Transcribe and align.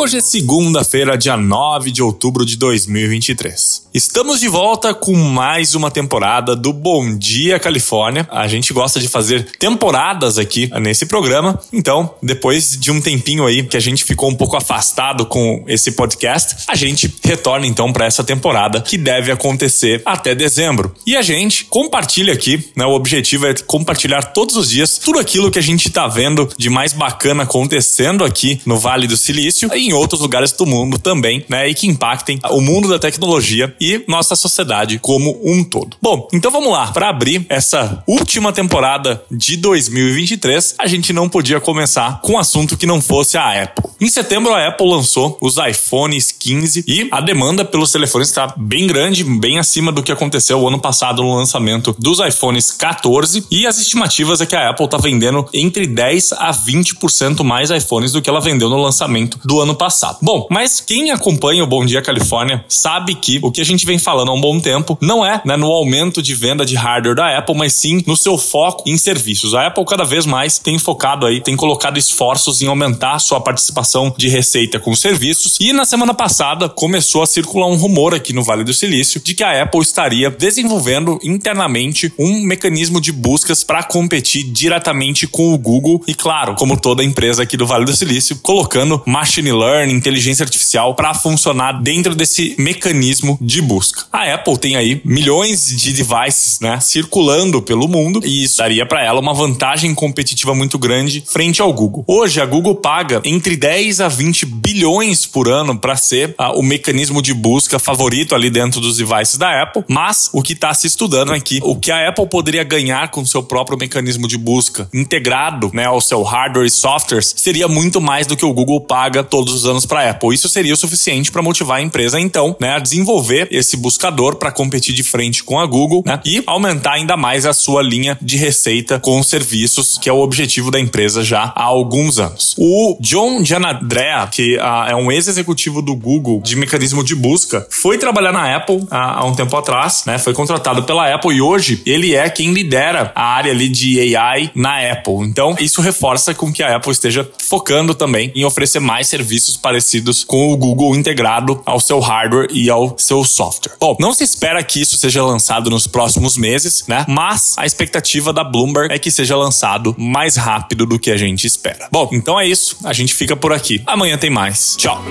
Hoje 0.00 0.16
é 0.16 0.20
segunda-feira, 0.22 1.14
dia 1.14 1.36
9 1.36 1.90
de 1.90 2.02
outubro 2.02 2.46
de 2.46 2.56
2023. 2.56 3.88
Estamos 3.92 4.40
de 4.40 4.48
volta 4.48 4.94
com 4.94 5.14
mais 5.14 5.74
uma 5.74 5.90
temporada 5.90 6.56
do 6.56 6.72
Bom 6.72 7.18
Dia 7.18 7.58
Califórnia. 7.58 8.26
A 8.30 8.48
gente 8.48 8.72
gosta 8.72 8.98
de 8.98 9.08
fazer 9.08 9.50
temporadas 9.58 10.38
aqui 10.38 10.70
nesse 10.80 11.04
programa. 11.04 11.60
Então, 11.70 12.14
depois 12.22 12.78
de 12.78 12.90
um 12.90 12.98
tempinho 12.98 13.44
aí 13.44 13.62
que 13.62 13.76
a 13.76 13.80
gente 13.80 14.02
ficou 14.02 14.30
um 14.30 14.34
pouco 14.34 14.56
afastado 14.56 15.26
com 15.26 15.64
esse 15.66 15.92
podcast, 15.92 16.64
a 16.66 16.74
gente 16.74 17.12
retorna 17.22 17.66
então 17.66 17.92
para 17.92 18.06
essa 18.06 18.24
temporada 18.24 18.80
que 18.80 18.96
deve 18.96 19.30
acontecer 19.30 20.00
até 20.06 20.34
dezembro. 20.34 20.94
E 21.04 21.14
a 21.14 21.20
gente 21.20 21.66
compartilha 21.66 22.32
aqui, 22.32 22.70
né? 22.74 22.86
O 22.86 22.94
objetivo 22.94 23.46
é 23.46 23.54
compartilhar 23.66 24.22
todos 24.22 24.56
os 24.56 24.70
dias 24.70 24.96
tudo 24.96 25.18
aquilo 25.18 25.50
que 25.50 25.58
a 25.58 25.62
gente 25.62 25.88
está 25.88 26.06
vendo 26.06 26.48
de 26.56 26.70
mais 26.70 26.94
bacana 26.94 27.42
acontecendo 27.42 28.24
aqui 28.24 28.62
no 28.64 28.78
Vale 28.78 29.06
do 29.06 29.16
Silício 29.16 29.68
em 29.90 29.92
outros 29.92 30.20
lugares 30.20 30.52
do 30.52 30.64
mundo 30.66 30.98
também, 30.98 31.44
né? 31.48 31.68
E 31.68 31.74
que 31.74 31.86
impactem 31.86 32.38
o 32.50 32.60
mundo 32.60 32.88
da 32.88 32.98
tecnologia 32.98 33.74
e 33.80 34.04
nossa 34.06 34.36
sociedade 34.36 34.98
como 34.98 35.38
um 35.44 35.62
todo. 35.64 35.96
Bom, 36.00 36.28
então 36.32 36.50
vamos 36.50 36.72
lá. 36.72 36.88
Para 36.88 37.08
abrir 37.08 37.44
essa 37.48 38.02
última 38.06 38.52
temporada 38.52 39.22
de 39.30 39.56
2023, 39.56 40.76
a 40.78 40.86
gente 40.86 41.12
não 41.12 41.28
podia 41.28 41.60
começar 41.60 42.20
com 42.22 42.32
um 42.32 42.38
assunto 42.38 42.76
que 42.76 42.86
não 42.86 43.00
fosse 43.00 43.36
a 43.36 43.62
Apple. 43.62 43.89
Em 44.00 44.08
setembro, 44.08 44.54
a 44.54 44.66
Apple 44.66 44.88
lançou 44.88 45.36
os 45.42 45.58
iPhones 45.58 46.32
15 46.32 46.84
e 46.88 47.06
a 47.10 47.20
demanda 47.20 47.66
pelos 47.66 47.92
telefones 47.92 48.28
está 48.28 48.54
bem 48.56 48.86
grande, 48.86 49.22
bem 49.22 49.58
acima 49.58 49.92
do 49.92 50.02
que 50.02 50.10
aconteceu 50.10 50.58
o 50.58 50.66
ano 50.66 50.78
passado 50.78 51.22
no 51.22 51.34
lançamento 51.34 51.94
dos 51.98 52.18
iPhones 52.18 52.72
14. 52.72 53.44
E 53.50 53.66
as 53.66 53.78
estimativas 53.78 54.40
é 54.40 54.46
que 54.46 54.56
a 54.56 54.70
Apple 54.70 54.86
está 54.86 54.96
vendendo 54.96 55.46
entre 55.52 55.86
10 55.86 56.32
a 56.32 56.50
20% 56.50 57.44
mais 57.44 57.68
iPhones 57.68 58.12
do 58.12 58.22
que 58.22 58.30
ela 58.30 58.40
vendeu 58.40 58.70
no 58.70 58.80
lançamento 58.80 59.38
do 59.44 59.60
ano 59.60 59.74
passado. 59.74 60.16
Bom, 60.22 60.46
mas 60.50 60.80
quem 60.80 61.10
acompanha 61.10 61.62
o 61.62 61.66
Bom 61.66 61.84
Dia 61.84 62.00
Califórnia 62.00 62.64
sabe 62.70 63.14
que 63.14 63.38
o 63.42 63.52
que 63.52 63.60
a 63.60 63.66
gente 63.66 63.84
vem 63.84 63.98
falando 63.98 64.30
há 64.30 64.34
um 64.34 64.40
bom 64.40 64.58
tempo 64.58 64.96
não 64.98 65.22
é 65.26 65.42
né, 65.44 65.58
no 65.58 65.70
aumento 65.70 66.22
de 66.22 66.34
venda 66.34 66.64
de 66.64 66.74
hardware 66.74 67.16
da 67.16 67.36
Apple, 67.36 67.54
mas 67.54 67.74
sim 67.74 68.02
no 68.06 68.16
seu 68.16 68.38
foco 68.38 68.82
em 68.86 68.96
serviços. 68.96 69.52
A 69.52 69.66
Apple 69.66 69.84
cada 69.84 70.04
vez 70.04 70.24
mais 70.24 70.58
tem 70.58 70.78
focado 70.78 71.26
aí, 71.26 71.42
tem 71.42 71.54
colocado 71.54 71.98
esforços 71.98 72.62
em 72.62 72.66
aumentar 72.66 73.16
a 73.16 73.18
sua 73.18 73.42
participação 73.42 73.89
de 74.16 74.28
receita 74.28 74.78
com 74.78 74.94
serviços. 74.94 75.56
E 75.60 75.72
na 75.72 75.84
semana 75.84 76.14
passada 76.14 76.68
começou 76.68 77.22
a 77.22 77.26
circular 77.26 77.66
um 77.66 77.76
rumor 77.76 78.14
aqui 78.14 78.32
no 78.32 78.42
Vale 78.42 78.62
do 78.62 78.72
Silício 78.72 79.20
de 79.20 79.34
que 79.34 79.42
a 79.42 79.62
Apple 79.62 79.80
estaria 79.80 80.30
desenvolvendo 80.30 81.18
internamente 81.24 82.12
um 82.18 82.40
mecanismo 82.42 83.00
de 83.00 83.10
buscas 83.10 83.64
para 83.64 83.82
competir 83.82 84.44
diretamente 84.44 85.26
com 85.26 85.52
o 85.52 85.58
Google 85.58 86.02
e, 86.06 86.14
claro, 86.14 86.54
como 86.54 86.76
toda 86.76 87.02
empresa 87.02 87.42
aqui 87.42 87.56
do 87.56 87.66
Vale 87.66 87.84
do 87.84 87.96
Silício, 87.96 88.36
colocando 88.36 89.02
machine 89.06 89.52
learning, 89.52 89.94
inteligência 89.94 90.44
artificial 90.44 90.94
para 90.94 91.12
funcionar 91.12 91.82
dentro 91.82 92.14
desse 92.14 92.54
mecanismo 92.58 93.36
de 93.40 93.60
busca. 93.60 94.04
A 94.12 94.34
Apple 94.34 94.56
tem 94.56 94.76
aí 94.76 95.00
milhões 95.04 95.66
de 95.66 95.92
devices, 95.92 96.60
né, 96.60 96.78
circulando 96.80 97.60
pelo 97.60 97.88
mundo 97.88 98.20
e 98.24 98.44
isso 98.44 98.58
daria 98.58 98.86
para 98.86 99.04
ela 99.04 99.20
uma 99.20 99.34
vantagem 99.34 99.94
competitiva 99.94 100.54
muito 100.54 100.78
grande 100.78 101.24
frente 101.26 101.60
ao 101.60 101.72
Google. 101.72 102.04
Hoje 102.06 102.40
a 102.40 102.46
Google 102.46 102.76
paga 102.76 103.20
entre 103.24 103.56
10 103.56 103.79
a 103.80 104.08
20 104.08 104.44
bilhões 104.44 105.24
por 105.24 105.48
ano 105.48 105.78
para 105.78 105.96
ser 105.96 106.34
ah, 106.36 106.52
o 106.52 106.62
mecanismo 106.62 107.22
de 107.22 107.32
busca 107.32 107.78
favorito 107.78 108.34
ali 108.34 108.50
dentro 108.50 108.78
dos 108.78 108.98
devices 108.98 109.38
da 109.38 109.62
Apple, 109.62 109.82
mas 109.88 110.28
o 110.34 110.42
que 110.42 110.52
está 110.52 110.74
se 110.74 110.86
estudando 110.86 111.32
aqui, 111.32 111.60
o 111.62 111.74
que 111.74 111.90
a 111.90 112.10
Apple 112.10 112.26
poderia 112.26 112.62
ganhar 112.62 113.10
com 113.10 113.24
seu 113.24 113.42
próprio 113.42 113.78
mecanismo 113.78 114.28
de 114.28 114.36
busca 114.36 114.86
integrado, 114.92 115.70
né, 115.72 115.86
ao 115.86 116.00
seu 116.00 116.22
hardware 116.22 116.66
e 116.66 116.70
softwares, 116.70 117.32
seria 117.36 117.66
muito 117.68 118.02
mais 118.02 118.26
do 118.26 118.36
que 118.36 118.44
o 118.44 118.52
Google 118.52 118.82
paga 118.82 119.24
todos 119.24 119.54
os 119.54 119.64
anos 119.64 119.86
para 119.86 120.00
a 120.00 120.10
Apple. 120.10 120.34
Isso 120.34 120.48
seria 120.48 120.74
o 120.74 120.76
suficiente 120.76 121.32
para 121.32 121.40
motivar 121.40 121.78
a 121.78 121.82
empresa 121.82 122.20
então, 122.20 122.54
né, 122.60 122.74
a 122.74 122.78
desenvolver 122.78 123.48
esse 123.50 123.78
buscador 123.78 124.36
para 124.36 124.52
competir 124.52 124.94
de 124.94 125.02
frente 125.02 125.42
com 125.42 125.58
a 125.58 125.64
Google, 125.64 126.02
né, 126.04 126.20
e 126.24 126.42
aumentar 126.46 126.92
ainda 126.92 127.16
mais 127.16 127.46
a 127.46 127.54
sua 127.54 127.82
linha 127.82 128.18
de 128.20 128.36
receita 128.36 129.00
com 129.00 129.22
serviços, 129.22 129.96
que 129.96 130.08
é 130.08 130.12
o 130.12 130.20
objetivo 130.20 130.70
da 130.70 130.78
empresa 130.78 131.24
já 131.24 131.52
há 131.56 131.62
alguns 131.62 132.18
anos. 132.18 132.54
O 132.58 132.98
John 133.00 133.42
Gianandrea, 133.70 134.28
que 134.30 134.56
uh, 134.56 134.90
é 134.90 134.96
um 134.96 135.10
ex-executivo 135.10 135.82
do 135.82 135.94
Google 135.94 136.40
de 136.42 136.56
mecanismo 136.56 137.04
de 137.04 137.14
busca, 137.14 137.66
foi 137.70 137.98
trabalhar 137.98 138.32
na 138.32 138.56
Apple 138.56 138.76
uh, 138.76 138.88
há 138.90 139.24
um 139.24 139.34
tempo 139.34 139.56
atrás, 139.56 140.04
né, 140.06 140.18
foi 140.18 140.32
contratado 140.32 140.82
pela 140.82 141.12
Apple 141.12 141.34
e 141.34 141.40
hoje 141.40 141.82
ele 141.86 142.14
é 142.14 142.28
quem 142.28 142.52
lidera 142.52 143.12
a 143.14 143.24
área 143.24 143.52
ali 143.52 143.68
de 143.68 144.16
AI 144.16 144.50
na 144.54 144.92
Apple. 144.92 145.20
Então, 145.22 145.56
isso 145.60 145.80
reforça 145.80 146.34
com 146.34 146.52
que 146.52 146.62
a 146.62 146.76
Apple 146.76 146.92
esteja 146.92 147.28
focando 147.48 147.94
também 147.94 148.32
em 148.34 148.44
oferecer 148.44 148.80
mais 148.80 149.08
serviços 149.08 149.56
parecidos 149.56 150.24
com 150.24 150.52
o 150.52 150.56
Google 150.56 150.96
integrado 150.96 151.60
ao 151.64 151.80
seu 151.80 152.00
hardware 152.00 152.48
e 152.50 152.70
ao 152.70 152.98
seu 152.98 153.24
software. 153.24 153.72
Bom, 153.80 153.96
não 154.00 154.12
se 154.12 154.24
espera 154.24 154.62
que 154.62 154.80
isso 154.80 154.96
seja 154.96 155.22
lançado 155.22 155.70
nos 155.70 155.86
próximos 155.86 156.36
meses, 156.36 156.84
né? 156.86 157.04
Mas 157.08 157.54
a 157.58 157.66
expectativa 157.66 158.32
da 158.32 158.44
Bloomberg 158.44 158.92
é 158.92 158.98
que 158.98 159.10
seja 159.10 159.36
lançado 159.36 159.94
mais 159.98 160.36
rápido 160.36 160.86
do 160.86 160.98
que 160.98 161.10
a 161.10 161.16
gente 161.16 161.46
espera. 161.46 161.88
Bom, 161.90 162.08
então 162.12 162.38
é 162.38 162.46
isso. 162.46 162.76
A 162.84 162.92
gente 162.92 163.14
fica 163.14 163.36
por 163.36 163.52
aqui. 163.60 163.82
Amanhã 163.86 164.16
tem 164.18 164.30
mais. 164.30 164.74
Tchau. 164.76 165.04